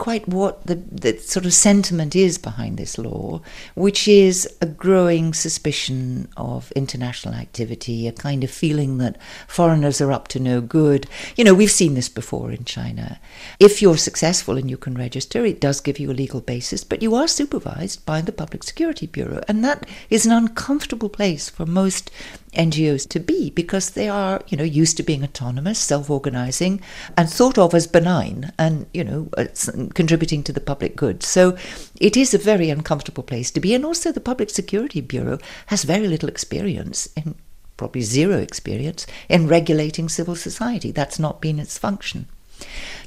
quite 0.02 0.26
what 0.26 0.66
the, 0.66 0.74
the 0.74 1.16
sort 1.18 1.46
of 1.46 1.54
sentiment 1.54 2.16
is 2.16 2.36
behind 2.36 2.76
this 2.76 2.98
law, 2.98 3.40
which 3.76 4.08
is 4.08 4.48
a 4.60 4.66
growing 4.66 5.32
suspicion 5.32 6.26
of 6.36 6.72
international 6.72 7.34
activity, 7.34 8.08
a 8.08 8.12
kind 8.12 8.42
of 8.42 8.50
feeling 8.50 8.98
that 8.98 9.16
foreigners 9.46 10.00
are 10.00 10.10
up 10.10 10.26
to 10.26 10.40
no 10.40 10.60
good. 10.60 11.06
You 11.36 11.44
know, 11.44 11.54
we've 11.54 11.70
seen 11.70 11.94
this 11.94 12.08
before 12.08 12.50
in 12.50 12.64
China. 12.64 13.20
If 13.60 13.80
you're 13.80 13.96
successful 13.96 14.58
and 14.58 14.68
you 14.68 14.76
can 14.76 14.96
register, 14.96 15.44
it 15.44 15.60
does 15.60 15.80
give 15.80 16.00
you 16.00 16.10
a 16.10 16.20
legal 16.22 16.40
basis, 16.40 16.82
but 16.82 17.00
you 17.00 17.14
are 17.14 17.28
supervised 17.28 18.04
by 18.04 18.22
the 18.22 18.32
Public 18.32 18.64
Security 18.64 19.06
Bureau, 19.06 19.40
and 19.46 19.64
that 19.64 19.86
is 20.10 20.26
an 20.26 20.32
uncomfortable 20.32 21.10
place 21.10 21.48
for 21.48 21.64
most 21.64 22.10
NGOs 22.54 23.08
to 23.08 23.20
be 23.20 23.50
because 23.50 23.90
they 23.90 24.08
are, 24.08 24.42
you 24.48 24.56
know, 24.56 24.64
used 24.64 24.96
to 24.98 25.02
being 25.02 25.24
autonomous, 25.24 25.78
self-organizing, 25.78 26.80
and 27.16 27.28
thought 27.28 27.58
of 27.58 27.74
as 27.74 27.86
benign 27.86 28.52
and, 28.58 28.86
you 28.92 29.04
know, 29.04 29.28
uh, 29.36 29.46
contributing 29.94 30.42
to 30.44 30.52
the 30.52 30.60
public 30.60 30.96
good. 30.96 31.22
So 31.22 31.56
it 32.00 32.16
is 32.16 32.34
a 32.34 32.38
very 32.38 32.70
uncomfortable 32.70 33.22
place 33.22 33.50
to 33.52 33.60
be. 33.60 33.74
And 33.74 33.84
also 33.84 34.12
the 34.12 34.20
Public 34.20 34.50
Security 34.50 35.00
Bureau 35.00 35.38
has 35.66 35.84
very 35.84 36.06
little 36.06 36.28
experience 36.28 37.08
in 37.16 37.34
probably 37.76 38.02
zero 38.02 38.38
experience 38.38 39.06
in 39.28 39.48
regulating 39.48 40.08
civil 40.08 40.36
society. 40.36 40.92
That's 40.92 41.18
not 41.18 41.40
been 41.40 41.58
its 41.58 41.78
function. 41.78 42.26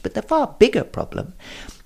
But 0.03 0.15
the 0.15 0.21
far 0.21 0.55
bigger 0.59 0.83
problem 0.83 1.33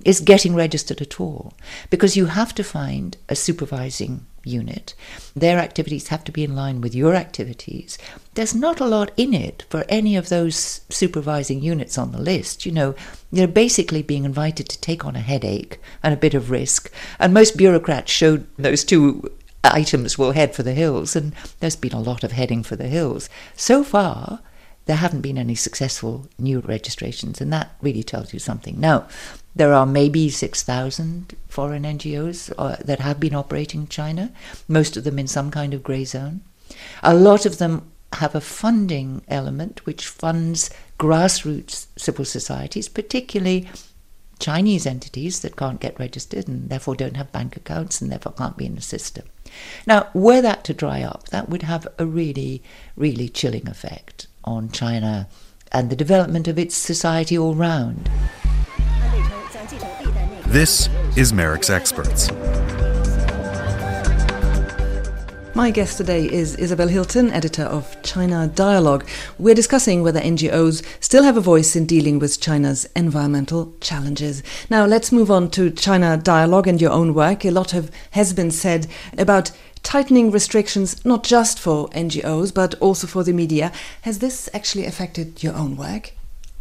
is 0.04 0.22
getting 0.22 0.56
registered 0.56 1.01
at 1.01 1.20
all, 1.20 1.54
because 1.89 2.18
you 2.18 2.28
have 2.28 2.56
to 2.56 2.63
find 2.63 3.18
a 3.28 3.36
supervising 3.36 4.25
unit. 4.43 4.93
Their 5.36 5.60
activities 5.60 6.08
have 6.10 6.24
to 6.25 6.31
be 6.31 6.43
in 6.43 6.55
line 6.55 6.81
with 6.81 6.96
your 6.96 7.15
activities. 7.15 7.98
There's 8.36 8.55
not 8.55 8.79
a 8.79 8.86
lot 8.86 9.12
in 9.17 9.34
it 9.34 9.65
for 9.69 9.86
any 9.89 10.15
of 10.15 10.29
those 10.29 10.81
supervising 10.89 11.62
units 11.62 11.98
on 11.98 12.12
the 12.12 12.19
list. 12.19 12.65
You 12.65 12.72
know, 12.72 12.96
they're 13.31 13.48
basically 13.48 14.01
being 14.01 14.25
invited 14.25 14.69
to 14.69 14.81
take 14.81 15.05
on 15.05 15.15
a 15.15 15.22
headache 15.22 15.79
and 16.03 16.13
a 16.13 16.17
bit 16.17 16.34
of 16.34 16.51
risk. 16.51 16.91
And 17.19 17.34
most 17.34 17.58
bureaucrats 17.58 18.12
showed 18.12 18.48
those 18.58 18.84
two 18.84 19.31
items 19.63 20.17
will 20.17 20.31
head 20.31 20.55
for 20.55 20.63
the 20.63 20.74
hills, 20.74 21.15
and 21.15 21.34
there's 21.60 21.75
been 21.75 21.93
a 21.93 22.01
lot 22.01 22.24
of 22.24 22.31
heading 22.31 22.63
for 22.63 22.75
the 22.75 22.88
hills. 22.88 23.29
So 23.55 23.84
far, 23.84 24.39
there 24.86 24.96
haven't 24.96 25.22
been 25.22 25.38
any 25.38 25.55
successful 25.55 26.27
new 26.39 26.62
registrations, 26.62 27.41
and 27.41 27.53
that 27.53 27.75
really 27.81 28.03
tells 28.03 28.34
you 28.34 28.39
something. 28.39 28.79
Now, 28.79 29.08
there 29.56 29.74
are 29.74 29.86
maybe 29.86 30.29
6,000 30.29 31.36
foreign 31.48 31.84
NGOs 31.84 32.53
uh, 32.58 32.77
that 32.84 33.00
have 33.00 33.20
been 33.20 33.36
operating 33.36 33.82
in 33.82 33.88
China, 33.88 34.32
most 34.68 34.96
of 34.96 35.03
them 35.03 35.20
in 35.20 35.27
some 35.27 35.51
kind 35.51 35.74
of 35.74 35.84
grey 35.84 36.06
zone. 36.06 36.41
A 37.03 37.13
lot 37.13 37.46
of 37.46 37.58
them 37.58 37.91
have 38.13 38.36
a 38.36 38.41
funding 38.41 39.22
element 39.27 39.86
which 39.86 40.08
funds 40.08 40.70
grassroots 40.98 41.88
civil 41.98 42.25
societies, 42.25 42.88
particularly 42.88 43.68
Chinese 44.39 44.86
entities 44.86 45.41
that 45.41 45.58
can't 45.58 45.82
get 45.82 46.00
registered 46.00 46.48
and 46.48 46.70
therefore 46.70 46.96
don't 46.96 47.18
have 47.18 47.32
bank 47.32 47.58
accounts 47.58 48.01
and 48.01 48.12
therefore 48.12 48.32
can't 48.34 48.58
be 48.58 48.65
in 48.65 48.75
the 48.75 48.82
system. 48.82 49.25
Now, 49.86 50.08
were 50.13 50.41
that 50.41 50.63
to 50.65 50.74
dry 50.74 51.01
up, 51.01 51.29
that 51.29 51.50
would 51.50 51.63
have 51.63 51.88
a 51.98 52.06
really, 52.06 52.63
really 52.96 53.29
chilling 53.29 53.68
effect 53.68 54.27
on 54.44 54.70
China 54.70 55.27
and 55.72 55.89
the 55.89 55.96
development 55.96 56.48
of 56.48 56.58
its 56.58 56.75
society 56.75 57.38
all 57.38 57.53
round. 57.53 58.10
This 59.69 60.89
is 61.15 61.31
MERICS 61.31 61.69
Experts. 61.69 62.31
My 65.53 65.69
guest 65.69 65.97
today 65.97 66.25
is 66.25 66.55
Isabel 66.55 66.88
Hilton, 66.88 67.29
editor 67.29 67.65
of 67.65 67.95
China 68.01 68.47
Dialogue. 68.47 69.07
We're 69.38 69.53
discussing 69.53 70.01
whether 70.01 70.19
NGOs 70.19 70.83
still 71.03 71.21
have 71.23 71.38
a 71.38 71.41
voice 71.41 71.75
in 71.75 71.85
dealing 71.85 72.17
with 72.17 72.41
China's 72.41 72.89
environmental 72.95 73.75
challenges. 73.79 74.41
Now, 74.71 74.88
let's 74.88 75.11
move 75.11 75.29
on 75.29 75.51
to 75.51 75.69
China 75.69 76.17
Dialogue 76.17 76.67
and 76.67 76.81
your 76.81 76.91
own 76.91 77.13
work. 77.13 77.45
A 77.45 77.51
lot 77.51 77.75
of, 77.75 77.91
has 78.11 78.33
been 78.33 78.49
said 78.49 78.88
about 79.19 79.51
tightening 79.83 80.31
restrictions 80.31 81.05
not 81.05 81.23
just 81.23 81.59
for 81.59 81.89
NGOs 81.89 82.51
but 82.51 82.73
also 82.75 83.05
for 83.05 83.23
the 83.23 83.33
media. 83.33 83.71
Has 84.01 84.17
this 84.17 84.49
actually 84.51 84.85
affected 84.85 85.43
your 85.43 85.53
own 85.53 85.77
work? 85.77 86.13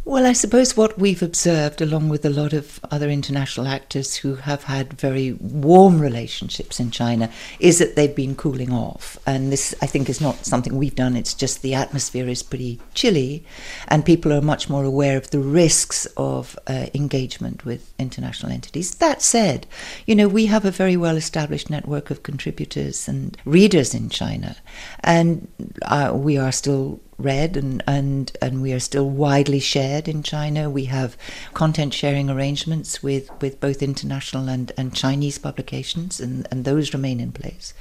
Well, 0.09 0.25
I 0.25 0.33
suppose 0.33 0.75
what 0.75 0.97
we've 0.97 1.21
observed, 1.21 1.83
along 1.83 2.09
with 2.09 2.25
a 2.25 2.31
lot 2.31 2.51
of 2.51 2.79
other 2.89 3.11
international 3.11 3.67
actors 3.67 4.15
who 4.15 4.33
have 4.37 4.63
had 4.63 4.93
very 4.93 5.33
warm 5.33 6.01
relationships 6.01 6.79
in 6.79 6.89
China, 6.89 7.29
is 7.59 7.77
that 7.77 7.95
they've 7.95 8.15
been 8.15 8.35
cooling 8.35 8.73
off. 8.73 9.19
And 9.27 9.51
this, 9.51 9.75
I 9.83 9.85
think, 9.85 10.09
is 10.09 10.19
not 10.19 10.47
something 10.47 10.75
we've 10.75 10.95
done. 10.95 11.15
It's 11.15 11.35
just 11.35 11.61
the 11.61 11.75
atmosphere 11.75 12.27
is 12.27 12.41
pretty 12.41 12.81
chilly, 12.95 13.45
and 13.87 14.03
people 14.03 14.33
are 14.33 14.41
much 14.41 14.67
more 14.67 14.83
aware 14.83 15.15
of 15.15 15.29
the 15.29 15.37
risks 15.37 16.07
of 16.17 16.57
uh, 16.65 16.87
engagement 16.95 17.63
with 17.63 17.93
international 17.99 18.51
entities. 18.51 18.95
That 18.95 19.21
said, 19.21 19.67
you 20.07 20.15
know, 20.15 20.27
we 20.27 20.47
have 20.47 20.65
a 20.65 20.71
very 20.71 20.97
well 20.97 21.17
established 21.17 21.69
network 21.69 22.09
of 22.09 22.23
contributors 22.23 23.07
and 23.07 23.37
readers 23.45 23.93
in 23.93 24.09
China, 24.09 24.55
and 25.01 25.47
uh, 25.83 26.13
we 26.15 26.35
are 26.35 26.51
still 26.51 26.99
read 27.19 27.57
and, 27.57 27.83
and, 27.85 28.31
and 28.41 28.61
we 28.61 28.73
are 28.73 28.79
still 28.79 29.09
widely 29.09 29.59
shared 29.59 30.07
in 30.07 30.23
China. 30.23 30.69
We 30.69 30.85
have 30.85 31.17
content 31.53 31.93
sharing 31.93 32.29
arrangements 32.29 33.03
with, 33.03 33.29
with 33.41 33.59
both 33.59 33.81
international 33.83 34.49
and, 34.49 34.71
and 34.77 34.95
Chinese 34.95 35.37
publications, 35.37 36.19
and, 36.19 36.47
and 36.49 36.65
those 36.65 36.93
remain 36.93 37.19
in 37.19 37.31
place. 37.31 37.73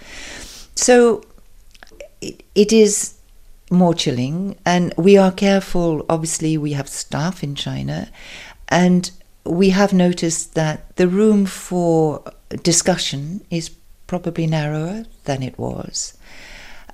So 0.74 1.22
it, 2.20 2.42
it 2.54 2.72
is 2.72 3.14
more 3.70 3.94
chilling, 3.94 4.56
and 4.64 4.92
we 4.96 5.16
are 5.16 5.32
careful. 5.32 6.04
Obviously, 6.08 6.56
we 6.58 6.72
have 6.72 6.88
staff 6.88 7.42
in 7.42 7.54
China, 7.54 8.10
and 8.68 9.10
we 9.44 9.70
have 9.70 9.92
noticed 9.92 10.54
that 10.54 10.96
the 10.96 11.08
room 11.08 11.46
for 11.46 12.22
discussion 12.62 13.44
is 13.50 13.70
probably 14.06 14.46
narrower 14.46 15.04
than 15.24 15.42
it 15.42 15.58
was 15.58 16.16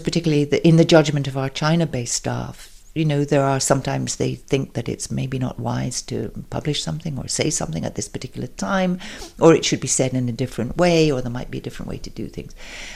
particularly 0.03 0.45
the, 0.45 0.67
in 0.67 0.77
the 0.77 0.85
judgment 0.85 1.29
of 1.29 1.37
our 1.37 1.49
China 1.49 1.87
based 1.87 2.15
staff. 2.15 2.71
You 2.95 3.05
know, 3.05 3.25
there 3.25 3.43
are 3.43 3.59
sometimes 3.59 4.17
they 4.17 4.37
think 4.37 4.75
that 4.75 4.89
it's 4.89 5.11
maybe 5.11 5.37
not 5.37 5.59
wise 5.59 6.01
to 6.03 6.31
publish 6.51 6.81
something 6.83 7.19
or 7.19 7.27
say 7.27 7.51
something 7.51 7.85
at 7.85 7.97
this 7.97 8.09
particular 8.09 8.47
time, 8.47 9.01
or 9.41 9.53
it 9.53 9.65
should 9.65 9.81
be 9.81 9.89
said 9.89 10.15
in 10.15 10.29
a 10.29 10.33
different 10.33 10.77
way, 10.77 11.11
or 11.11 11.21
there 11.21 11.31
might 11.31 11.51
be 11.51 11.59
a 11.59 11.63
different 11.63 11.91
way 11.91 11.99
to 11.99 12.11
do 12.11 12.29
things. 12.29 12.55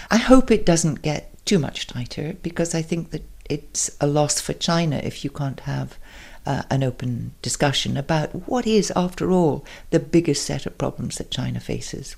I 0.09 0.19
hope 0.19 0.51
it 0.51 0.65
doesn't 0.65 1.03
get 1.03 1.45
too 1.45 1.59
much 1.59 1.89
tighter 1.89 2.37
because 2.43 2.77
I 2.77 2.83
think 2.83 3.11
that 3.11 3.25
it's 3.49 3.91
a 4.01 4.07
loss 4.07 4.41
for 4.41 4.53
China 4.53 5.01
if 5.03 5.25
you 5.25 5.31
can't 5.31 5.61
have 5.61 5.99
uh, 6.47 6.63
an 6.71 6.85
open 6.85 7.33
discussion 7.43 7.97
about 7.97 8.49
what 8.49 8.67
is, 8.67 8.93
after 8.95 9.33
all, 9.33 9.65
the 9.91 9.99
biggest 9.99 10.47
set 10.47 10.65
of 10.65 10.79
problems 10.79 11.19
that 11.19 11.31
China 11.31 11.59
faces. 11.59 12.17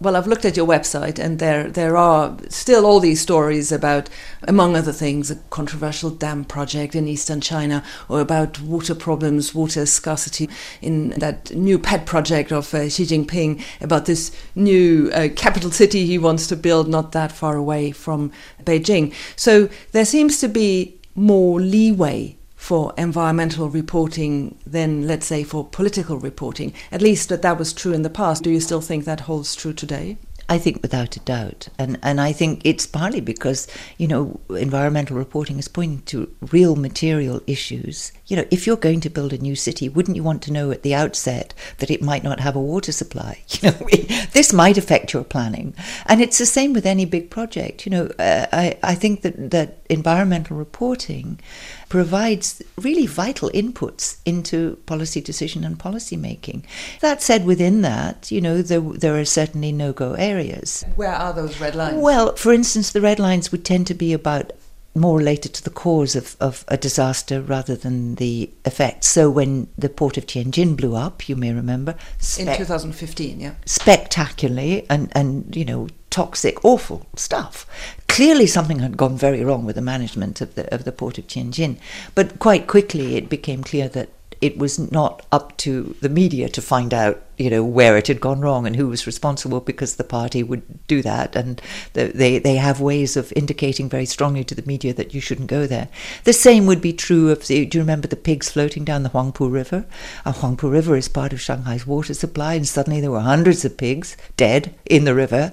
Well, 0.00 0.16
I've 0.16 0.26
looked 0.26 0.44
at 0.44 0.56
your 0.56 0.66
website, 0.66 1.18
and 1.18 1.38
there 1.38 1.68
there 1.68 1.96
are 1.96 2.36
still 2.48 2.86
all 2.86 3.00
these 3.00 3.20
stories 3.20 3.72
about, 3.72 4.08
among 4.42 4.76
other 4.76 4.92
things, 4.92 5.30
a 5.30 5.36
controversial 5.50 6.10
dam 6.10 6.44
project 6.44 6.94
in 6.94 7.08
eastern 7.08 7.40
China, 7.40 7.82
or 8.08 8.20
about 8.20 8.60
water 8.60 8.94
problems, 8.94 9.54
water 9.54 9.86
scarcity 9.86 10.48
in 10.80 11.10
that 11.10 11.54
new 11.54 11.78
pet 11.78 12.06
project 12.06 12.52
of 12.52 12.72
uh, 12.72 12.88
Xi 12.88 13.04
Jinping 13.04 13.62
about 13.80 14.06
this 14.06 14.30
new 14.54 15.10
uh, 15.12 15.28
capital 15.34 15.70
city 15.70 16.06
he 16.06 16.18
wants 16.18 16.46
to 16.46 16.56
build 16.56 16.88
not 16.88 17.12
that 17.12 17.32
far 17.32 17.56
away 17.56 17.90
from 17.90 18.30
Beijing. 18.64 19.12
So 19.36 19.68
there 19.92 20.04
seems 20.04 20.40
to 20.40 20.48
be 20.48 20.94
more 21.14 21.60
leeway 21.60 22.37
for 22.68 22.92
environmental 22.98 23.70
reporting 23.70 24.54
than, 24.66 25.06
let's 25.06 25.24
say, 25.24 25.42
for 25.42 25.64
political 25.64 26.18
reporting. 26.18 26.70
At 26.92 27.00
least 27.00 27.30
that 27.30 27.40
that 27.40 27.58
was 27.58 27.72
true 27.72 27.94
in 27.94 28.02
the 28.02 28.10
past. 28.10 28.42
Do 28.42 28.50
you 28.50 28.60
still 28.60 28.82
think 28.82 29.06
that 29.06 29.20
holds 29.20 29.56
true 29.56 29.72
today? 29.72 30.18
I 30.50 30.58
think 30.58 30.82
without 30.82 31.16
a 31.16 31.20
doubt. 31.20 31.68
And 31.78 31.98
and 32.02 32.20
I 32.20 32.32
think 32.32 32.60
it's 32.64 32.86
partly 32.86 33.22
because, 33.22 33.68
you 33.96 34.06
know, 34.06 34.38
environmental 34.50 35.16
reporting 35.16 35.58
is 35.58 35.66
pointing 35.66 36.02
to 36.12 36.30
real 36.52 36.76
material 36.76 37.40
issues. 37.46 38.12
You 38.28 38.36
know, 38.36 38.44
if 38.50 38.66
you're 38.66 38.76
going 38.76 39.00
to 39.00 39.10
build 39.10 39.32
a 39.32 39.38
new 39.38 39.56
city, 39.56 39.88
wouldn't 39.88 40.16
you 40.16 40.22
want 40.22 40.42
to 40.42 40.52
know 40.52 40.70
at 40.70 40.82
the 40.82 40.94
outset 40.94 41.54
that 41.78 41.90
it 41.90 42.02
might 42.02 42.22
not 42.22 42.40
have 42.40 42.54
a 42.54 42.60
water 42.60 42.92
supply? 42.92 43.42
You 43.60 43.70
know, 43.70 43.88
this 44.32 44.52
might 44.52 44.78
affect 44.78 45.12
your 45.12 45.24
planning. 45.24 45.74
And 46.06 46.20
it's 46.20 46.38
the 46.38 46.46
same 46.46 46.72
with 46.72 46.86
any 46.86 47.06
big 47.06 47.28
project. 47.28 47.86
You 47.86 47.90
know, 47.90 48.06
uh, 48.18 48.46
I, 48.52 48.78
I 48.82 48.94
think 48.94 49.22
that, 49.22 49.50
that 49.50 49.78
environmental 49.88 50.56
reporting 50.56 51.40
provides 51.88 52.62
really 52.76 53.06
vital 53.06 53.50
inputs 53.50 54.18
into 54.24 54.76
policy 54.86 55.20
decision 55.20 55.64
and 55.64 55.78
policy 55.78 56.16
making. 56.16 56.64
That 57.00 57.22
said, 57.22 57.46
within 57.46 57.82
that, 57.82 58.30
you 58.30 58.40
know, 58.40 58.62
there, 58.62 58.80
there 58.80 59.18
are 59.18 59.24
certainly 59.24 59.72
no 59.72 59.92
go 59.92 60.12
areas. 60.12 60.84
Where 60.96 61.14
are 61.14 61.32
those 61.32 61.58
red 61.60 61.74
lines? 61.74 62.00
Well, 62.00 62.36
for 62.36 62.52
instance, 62.52 62.92
the 62.92 63.00
red 63.00 63.18
lines 63.18 63.50
would 63.50 63.64
tend 63.64 63.86
to 63.88 63.94
be 63.94 64.12
about 64.12 64.52
more 64.98 65.18
related 65.18 65.54
to 65.54 65.64
the 65.64 65.70
cause 65.70 66.16
of, 66.16 66.36
of 66.40 66.64
a 66.68 66.76
disaster 66.76 67.40
rather 67.40 67.74
than 67.74 68.16
the 68.16 68.50
effects. 68.64 69.08
So 69.08 69.30
when 69.30 69.68
the 69.76 69.88
port 69.88 70.16
of 70.16 70.26
Tianjin 70.26 70.76
blew 70.76 70.94
up, 70.94 71.28
you 71.28 71.36
may 71.36 71.52
remember, 71.52 71.94
in 72.38 72.46
2015, 72.46 73.40
yeah, 73.40 73.54
spectacularly 73.64 74.86
and 74.90 75.10
and 75.12 75.54
you 75.54 75.64
know 75.64 75.88
toxic, 76.10 76.64
awful 76.64 77.06
stuff. 77.16 77.66
Clearly, 78.08 78.46
something 78.46 78.80
had 78.80 78.96
gone 78.96 79.16
very 79.16 79.44
wrong 79.44 79.64
with 79.64 79.76
the 79.76 79.82
management 79.82 80.40
of 80.40 80.54
the 80.54 80.72
of 80.74 80.84
the 80.84 80.92
port 80.92 81.18
of 81.18 81.26
Tianjin. 81.26 81.78
But 82.14 82.38
quite 82.38 82.66
quickly, 82.66 83.16
it 83.16 83.28
became 83.28 83.62
clear 83.62 83.88
that 83.88 84.08
it 84.40 84.58
was 84.58 84.78
not 84.92 85.24
up 85.32 85.56
to 85.58 85.96
the 86.00 86.08
media 86.08 86.48
to 86.48 86.62
find 86.62 86.94
out 86.94 87.22
you 87.38 87.48
know 87.48 87.64
where 87.64 87.96
it 87.96 88.08
had 88.08 88.20
gone 88.20 88.40
wrong 88.40 88.66
and 88.66 88.76
who 88.76 88.88
was 88.88 89.06
responsible 89.06 89.60
because 89.60 89.96
the 89.96 90.04
party 90.04 90.42
would 90.42 90.86
do 90.86 91.02
that. 91.02 91.36
And 91.36 91.62
they 91.94 92.38
they 92.38 92.56
have 92.56 92.80
ways 92.80 93.16
of 93.16 93.32
indicating 93.36 93.88
very 93.88 94.06
strongly 94.06 94.44
to 94.44 94.54
the 94.54 94.66
media 94.66 94.92
that 94.94 95.14
you 95.14 95.20
shouldn't 95.20 95.48
go 95.48 95.66
there. 95.66 95.88
The 96.24 96.32
same 96.32 96.66
would 96.66 96.82
be 96.82 96.92
true 96.92 97.30
of 97.30 97.46
the 97.46 97.64
do 97.64 97.78
you 97.78 97.82
remember 97.82 98.08
the 98.08 98.16
pigs 98.16 98.50
floating 98.50 98.84
down 98.84 99.04
the 99.04 99.10
Huangpu 99.10 99.50
River? 99.50 99.86
A 100.24 100.32
Huangpu 100.32 100.70
River 100.70 100.96
is 100.96 101.08
part 101.08 101.32
of 101.32 101.40
Shanghai's 101.40 101.86
water 101.86 102.14
supply 102.14 102.54
and 102.54 102.66
suddenly 102.66 103.00
there 103.00 103.10
were 103.10 103.20
hundreds 103.20 103.64
of 103.64 103.76
pigs 103.76 104.16
dead 104.36 104.74
in 104.84 105.04
the 105.04 105.14
river. 105.14 105.52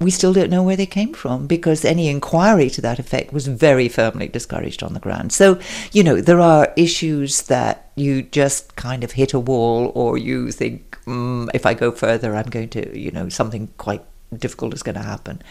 We 0.00 0.10
still 0.10 0.32
don't 0.32 0.50
know 0.50 0.62
where 0.62 0.76
they 0.76 0.86
came 0.86 1.12
from 1.12 1.46
because 1.46 1.84
any 1.84 2.08
inquiry 2.08 2.70
to 2.70 2.80
that 2.80 2.98
effect 2.98 3.32
was 3.32 3.46
very 3.46 3.88
firmly 3.88 4.28
discouraged 4.28 4.82
on 4.82 4.94
the 4.94 5.00
ground. 5.00 5.32
So 5.32 5.60
you 5.92 6.02
know 6.02 6.20
there 6.20 6.40
are 6.40 6.72
issues 6.76 7.42
that 7.42 7.86
you 7.96 8.22
just 8.22 8.76
kind 8.76 9.02
of 9.02 9.12
hit 9.12 9.32
a 9.32 9.40
wall 9.40 9.90
or 9.94 10.18
you 10.18 10.52
think 10.52 10.85
mm, 11.06 11.48
if 11.54 11.66
I 11.66 11.74
go 11.74 11.90
further, 11.90 12.34
I'm 12.34 12.50
going 12.50 12.68
to, 12.70 12.98
you 12.98 13.10
know, 13.10 13.28
something 13.28 13.68
quite 13.78 14.02
difficult 14.36 14.74
is 14.74 14.82
going 14.82 14.96
to 14.96 15.02
happen. 15.02 15.42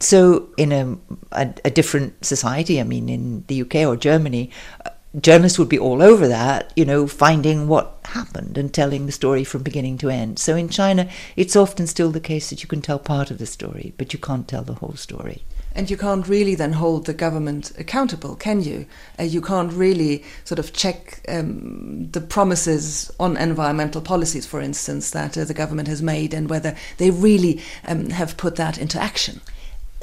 So, 0.00 0.48
in 0.56 0.72
a, 0.72 0.96
a, 1.32 1.54
a 1.64 1.70
different 1.70 2.24
society, 2.24 2.80
I 2.80 2.84
mean, 2.84 3.08
in 3.08 3.44
the 3.46 3.62
UK 3.62 3.76
or 3.86 3.96
Germany, 3.96 4.50
uh, 4.84 4.90
journalists 5.20 5.58
would 5.58 5.68
be 5.68 5.78
all 5.78 6.02
over 6.02 6.26
that, 6.28 6.72
you 6.74 6.84
know, 6.84 7.06
finding 7.06 7.68
what 7.68 8.00
happened 8.06 8.58
and 8.58 8.72
telling 8.72 9.06
the 9.06 9.12
story 9.12 9.44
from 9.44 9.62
beginning 9.62 9.98
to 9.98 10.10
end. 10.10 10.38
So, 10.38 10.56
in 10.56 10.68
China, 10.68 11.08
it's 11.36 11.56
often 11.56 11.86
still 11.86 12.10
the 12.10 12.20
case 12.20 12.50
that 12.50 12.62
you 12.62 12.68
can 12.68 12.82
tell 12.82 12.98
part 12.98 13.30
of 13.30 13.38
the 13.38 13.46
story, 13.46 13.92
but 13.98 14.12
you 14.12 14.18
can't 14.18 14.48
tell 14.48 14.62
the 14.62 14.74
whole 14.74 14.96
story. 14.96 15.44
And 15.74 15.90
you 15.90 15.96
can't 15.96 16.28
really 16.28 16.54
then 16.54 16.72
hold 16.74 17.06
the 17.06 17.14
government 17.14 17.72
accountable, 17.78 18.36
can 18.36 18.62
you? 18.62 18.86
Uh, 19.18 19.24
you 19.24 19.40
can't 19.40 19.72
really 19.72 20.24
sort 20.44 20.58
of 20.60 20.72
check 20.72 21.20
um, 21.28 22.08
the 22.12 22.20
promises 22.20 23.10
on 23.18 23.36
environmental 23.36 24.00
policies, 24.00 24.46
for 24.46 24.60
instance, 24.60 25.10
that 25.10 25.36
uh, 25.36 25.44
the 25.44 25.54
government 25.54 25.88
has 25.88 26.00
made 26.00 26.32
and 26.32 26.48
whether 26.48 26.76
they 26.98 27.10
really 27.10 27.60
um, 27.86 28.10
have 28.10 28.36
put 28.36 28.54
that 28.56 28.78
into 28.78 29.00
action. 29.00 29.40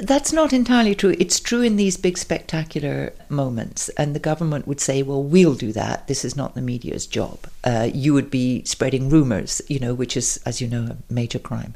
That's 0.02 0.34
not 0.34 0.52
entirely 0.52 0.96
true. 0.96 1.16
It's 1.20 1.40
true 1.40 1.62
in 1.62 1.76
these 1.76 1.96
big 1.96 2.18
spectacular 2.18 3.14
moments, 3.30 3.88
and 3.90 4.16
the 4.16 4.20
government 4.20 4.68
would 4.68 4.80
say, 4.80 5.04
"Well, 5.04 5.22
we'll 5.22 5.54
do 5.54 5.72
that. 5.74 6.08
This 6.08 6.26
is 6.26 6.36
not 6.36 6.56
the 6.56 6.62
media's 6.62 7.06
job. 7.06 7.38
Uh, 7.64 7.88
you 7.94 8.12
would 8.16 8.32
be 8.32 8.64
spreading 8.66 9.10
rumors, 9.10 9.62
you 9.68 9.78
know, 9.78 9.94
which 9.94 10.18
is, 10.18 10.40
as 10.44 10.60
you 10.60 10.68
know, 10.68 10.86
a 10.90 11.14
major 11.14 11.38
crime." 11.38 11.76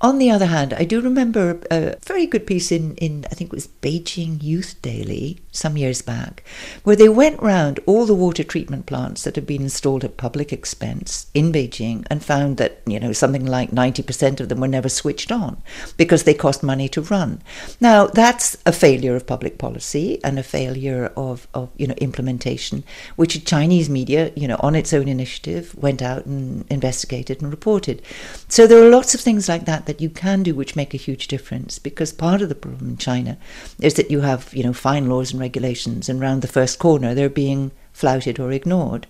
On 0.00 0.18
the 0.18 0.30
other 0.30 0.46
hand, 0.46 0.74
I 0.74 0.84
do 0.84 1.00
remember 1.00 1.58
a 1.68 1.96
very 2.06 2.24
good 2.26 2.46
piece 2.46 2.70
in, 2.70 2.94
in 2.98 3.26
I 3.32 3.34
think 3.34 3.48
it 3.52 3.56
was 3.56 3.66
Beijing 3.82 4.40
Youth 4.40 4.76
Daily 4.80 5.40
some 5.50 5.76
years 5.76 6.02
back, 6.02 6.44
where 6.84 6.94
they 6.94 7.08
went 7.08 7.42
round 7.42 7.80
all 7.84 8.06
the 8.06 8.14
water 8.14 8.44
treatment 8.44 8.86
plants 8.86 9.24
that 9.24 9.34
had 9.34 9.46
been 9.46 9.62
installed 9.62 10.04
at 10.04 10.16
public 10.16 10.52
expense 10.52 11.26
in 11.34 11.50
Beijing 11.50 12.06
and 12.10 12.24
found 12.24 12.58
that 12.58 12.80
you 12.86 13.00
know 13.00 13.12
something 13.12 13.44
like 13.44 13.72
ninety 13.72 14.04
percent 14.04 14.40
of 14.40 14.48
them 14.48 14.60
were 14.60 14.68
never 14.68 14.88
switched 14.88 15.32
on 15.32 15.60
because 15.96 16.22
they 16.22 16.34
cost 16.34 16.62
money 16.62 16.88
to 16.88 17.02
run. 17.02 17.42
Now, 17.80 18.06
that's 18.06 18.56
a 18.64 18.72
failure 18.72 19.16
of 19.16 19.26
public 19.26 19.58
policy 19.58 20.22
and 20.24 20.38
a 20.38 20.42
failure 20.42 21.12
of, 21.16 21.46
of 21.54 21.70
you 21.76 21.86
know 21.86 21.94
implementation, 21.98 22.84
which 23.16 23.44
Chinese 23.44 23.88
media, 23.88 24.32
you 24.34 24.48
know, 24.48 24.56
on 24.60 24.74
its 24.74 24.92
own 24.92 25.08
initiative, 25.08 25.74
went 25.74 26.02
out 26.02 26.26
and 26.26 26.64
investigated 26.70 27.42
and 27.42 27.50
reported. 27.50 28.02
So 28.48 28.66
there 28.66 28.82
are 28.82 28.90
lots 28.90 29.14
of 29.14 29.20
things 29.20 29.48
like 29.48 29.64
that 29.66 29.86
that 29.86 30.00
you 30.00 30.10
can 30.10 30.42
do 30.42 30.54
which 30.54 30.76
make 30.76 30.94
a 30.94 30.98
huge 30.98 31.28
difference 31.28 31.78
because 31.78 32.12
part 32.12 32.42
of 32.42 32.48
the 32.48 32.54
problem 32.54 32.90
in 32.90 32.96
China 32.96 33.38
is 33.80 33.94
that 33.94 34.10
you 34.10 34.20
have, 34.20 34.52
you 34.54 34.64
know, 34.64 34.72
fine 34.72 35.08
laws 35.08 35.32
and 35.32 35.40
regulations 35.40 36.08
and 36.08 36.20
round 36.20 36.42
the 36.42 36.48
first 36.48 36.78
corner 36.78 37.14
they're 37.14 37.28
being 37.28 37.70
flouted 37.92 38.38
or 38.38 38.52
ignored 38.52 39.06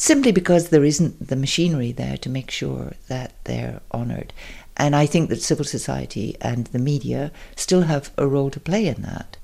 simply 0.00 0.30
because 0.30 0.68
there 0.68 0.84
isn't 0.84 1.28
the 1.28 1.36
machinery 1.36 1.92
there 1.92 2.16
to 2.16 2.30
make 2.30 2.50
sure 2.50 2.92
that 3.08 3.32
they're 3.44 3.80
honoured. 3.92 4.32
And 4.78 4.94
I 4.94 5.06
think 5.06 5.28
that 5.28 5.42
civil 5.42 5.64
society 5.64 6.36
and 6.40 6.68
the 6.68 6.78
media 6.78 7.32
still 7.56 7.82
have 7.82 8.12
a 8.16 8.26
role 8.26 8.50
to 8.50 8.60
play 8.60 8.86
in 8.86 9.02
that. 9.02 9.36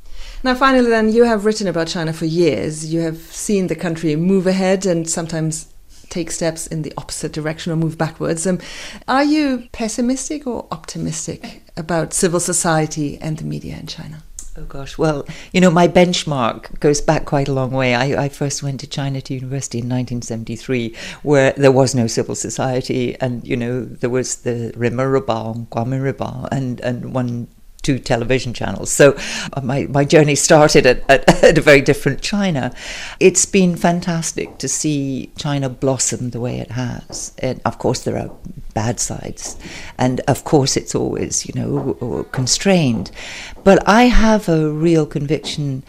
Now, 0.44 0.54
finally, 0.54 0.88
then, 0.88 1.12
you 1.12 1.24
have 1.24 1.44
written 1.44 1.66
about 1.66 1.88
China 1.88 2.12
for 2.12 2.26
years. 2.26 2.92
You 2.92 3.00
have 3.00 3.18
seen 3.18 3.66
the 3.66 3.74
country 3.74 4.14
move 4.14 4.46
ahead 4.46 4.86
and 4.86 5.08
sometimes 5.08 5.72
take 6.10 6.30
steps 6.30 6.66
in 6.66 6.82
the 6.82 6.92
opposite 6.96 7.32
direction 7.32 7.72
or 7.72 7.76
move 7.76 7.98
backwards. 7.98 8.46
Um, 8.46 8.60
are 9.08 9.24
you 9.24 9.68
pessimistic 9.72 10.46
or 10.46 10.68
optimistic 10.70 11.62
about 11.76 12.12
civil 12.12 12.40
society 12.40 13.18
and 13.18 13.38
the 13.38 13.44
media 13.44 13.76
in 13.76 13.86
China? 13.86 14.22
Oh 14.56 14.64
gosh, 14.66 14.96
well, 14.96 15.26
you 15.52 15.60
know, 15.60 15.70
my 15.70 15.88
benchmark 15.88 16.78
goes 16.78 17.00
back 17.00 17.24
quite 17.24 17.48
a 17.48 17.52
long 17.52 17.72
way. 17.72 17.96
I, 17.96 18.24
I, 18.24 18.28
first 18.28 18.62
went 18.62 18.78
to 18.80 18.86
China 18.86 19.20
to 19.20 19.34
university 19.34 19.78
in 19.78 19.86
1973, 19.86 20.94
where 21.24 21.50
there 21.56 21.72
was 21.72 21.92
no 21.92 22.06
civil 22.06 22.36
society, 22.36 23.16
and 23.20 23.44
you 23.44 23.56
know, 23.56 23.84
there 23.84 24.10
was 24.10 24.36
the 24.42 24.72
Guangming 24.76 26.12
Ribao, 26.12 26.48
and 26.52 26.80
and 26.82 27.12
one 27.12 27.48
two 27.84 27.98
television 27.98 28.52
channels. 28.52 28.90
So 28.90 29.16
uh, 29.52 29.60
my, 29.60 29.86
my 29.90 30.04
journey 30.04 30.34
started 30.34 30.86
at, 30.86 31.08
at, 31.08 31.44
at, 31.44 31.58
a 31.58 31.60
very 31.60 31.80
different 31.80 32.20
China. 32.20 32.74
It's 33.20 33.46
been 33.46 33.76
fantastic 33.76 34.58
to 34.58 34.68
see 34.68 35.30
China 35.36 35.68
blossom 35.68 36.30
the 36.30 36.40
way 36.40 36.58
it 36.58 36.72
has. 36.72 37.32
And 37.38 37.60
of 37.64 37.78
course, 37.78 38.02
there 38.02 38.18
are 38.18 38.30
bad 38.72 38.98
sides. 38.98 39.56
And 39.98 40.20
of 40.26 40.44
course, 40.44 40.76
it's 40.76 40.94
always, 40.94 41.46
you 41.46 41.54
know, 41.54 42.26
constrained. 42.32 43.10
But 43.62 43.86
I 43.88 44.04
have 44.04 44.48
a 44.48 44.70
real 44.70 45.06
conviction 45.06 45.84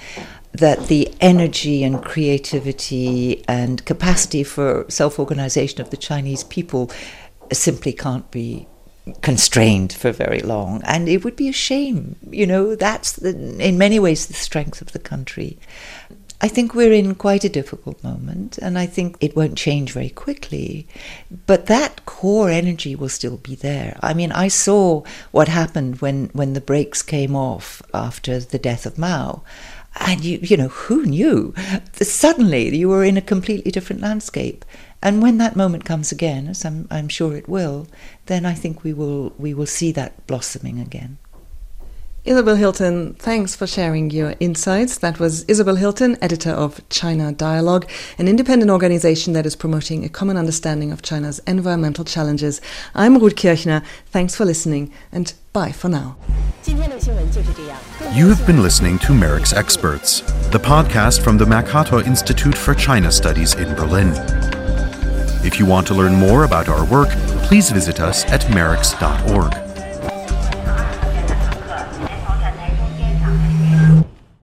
that 0.54 0.88
the 0.88 1.14
energy 1.20 1.84
and 1.84 2.02
creativity 2.02 3.44
and 3.48 3.84
capacity 3.86 4.44
for 4.44 4.86
self 4.88 5.20
organization 5.20 5.82
of 5.82 5.90
the 5.90 5.98
Chinese 5.98 6.44
people 6.44 6.92
simply 7.52 7.92
can't 7.92 8.30
be 8.32 8.68
constrained 9.22 9.94
for 9.94 10.12
very 10.12 10.40
long. 10.40 10.82
And 10.86 11.08
it 11.08 11.24
would 11.24 11.36
be 11.36 11.50
a 11.50 11.54
shame. 11.54 12.16
You 12.30 12.48
know, 12.48 12.76
that's 12.76 13.14
the, 13.14 13.30
in 13.60 13.78
many 13.78 14.00
ways 14.00 14.28
the 14.28 14.34
strength 14.34 14.82
of 14.82 14.92
the 14.92 15.00
country. 15.00 15.58
I 16.42 16.48
think 16.50 16.76
we're 16.76 16.94
in 16.94 17.16
quite 17.16 17.46
a 17.46 17.50
difficult 17.50 18.04
moment, 18.04 18.58
and 18.58 18.78
I 18.78 18.86
think 18.86 19.16
it 19.22 19.36
won't 19.36 19.58
change 19.58 19.94
very 19.94 20.10
quickly. 20.10 20.86
But 21.48 21.68
that 21.68 22.06
core 22.06 22.50
energy 22.50 22.94
will 22.94 23.10
still 23.10 23.38
be 23.38 23.56
there. 23.56 23.98
I 24.04 24.14
mean, 24.14 24.32
I 24.34 24.50
saw 24.50 25.04
what 25.32 25.48
happened 25.48 26.02
when, 26.02 26.30
when 26.34 26.54
the 26.54 26.62
brakes 26.62 27.02
came 27.02 27.36
off 27.36 27.82
after 27.94 28.40
the 28.40 28.60
death 28.60 28.86
of 28.86 28.98
Mao. 28.98 29.44
And 29.98 30.26
you, 30.26 30.40
you 30.42 30.58
know, 30.58 30.68
who 30.68 31.06
knew? 31.06 31.54
Suddenly, 31.94 32.76
you 32.76 32.90
were 32.90 33.06
in 33.06 33.16
a 33.16 33.22
completely 33.22 33.72
different 33.72 34.02
landscape. 34.02 34.66
And 35.06 35.22
when 35.22 35.38
that 35.38 35.56
moment 35.56 35.86
comes 35.86 36.12
again, 36.12 36.48
as 36.48 36.66
I'm, 36.66 36.88
I'm 36.90 37.10
sure 37.10 37.38
it 37.38 37.48
will, 37.48 37.86
then 38.26 38.44
I 38.44 38.56
think 38.56 38.84
we 38.84 38.92
will 38.92 39.34
we 39.38 39.54
will 39.54 39.68
see 39.68 39.92
that 39.92 40.26
blossoming 40.26 40.80
again. 40.80 41.20
Isabel 42.24 42.56
Hilton, 42.56 43.14
thanks 43.14 43.56
for 43.56 43.68
sharing 43.68 44.10
your 44.10 44.34
insights. 44.40 44.98
That 44.98 45.20
was 45.20 45.44
Isabel 45.44 45.76
Hilton, 45.76 46.18
editor 46.24 46.50
of 46.50 46.82
China 46.90 47.32
Dialogue, 47.32 47.88
an 48.18 48.28
independent 48.28 48.72
organization 48.72 49.34
that 49.34 49.46
is 49.46 49.56
promoting 49.56 50.04
a 50.04 50.10
common 50.10 50.38
understanding 50.38 50.92
of 50.92 51.04
China's 51.04 51.38
environmental 51.46 52.04
challenges. 52.04 52.60
I'm 52.96 53.20
Ruth 53.20 53.36
Kirchner. 53.36 53.84
Thanks 54.08 54.34
for 54.34 54.44
listening 54.44 54.92
and 55.12 55.32
bye 55.54 55.72
for 55.72 55.88
now. 55.88 56.18
You 56.66 58.28
have 58.30 58.48
been 58.48 58.64
listening 58.64 58.98
to 59.00 59.14
MERICS 59.14 59.54
Experts, 59.54 60.22
the 60.50 60.58
podcast 60.58 61.24
from 61.24 61.38
the 61.38 61.46
Mercator 61.46 62.04
Institute 62.04 62.58
for 62.58 62.74
China 62.74 63.12
Studies 63.12 63.54
in 63.54 63.76
Berlin. 63.76 64.55
If 65.46 65.60
you 65.60 65.66
want 65.68 65.86
to 65.88 65.94
learn 65.94 66.16
more 66.16 66.44
about 66.44 66.68
our 66.68 66.84
work, 66.86 67.10
please 67.44 67.70
visit 67.70 68.00
us 68.00 68.26
at 68.26 68.42
merics.org. 68.42 69.65